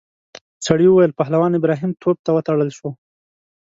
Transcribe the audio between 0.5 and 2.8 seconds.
سړي وویل پهلوان ابراهیم توپ ته وتړل